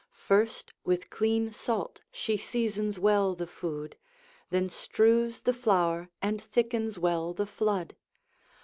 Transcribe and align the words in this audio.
First 0.13 0.73
with 0.83 1.11
clean 1.11 1.53
salt 1.53 2.01
she 2.11 2.35
seasons 2.35 2.97
well 2.97 3.35
the 3.35 3.45
food, 3.45 3.97
Then 4.49 4.67
strews 4.67 5.41
the 5.41 5.53
flour, 5.53 6.09
and 6.23 6.41
thickens 6.41 6.97
well 6.97 7.33
the 7.35 7.45
flood. 7.45 7.95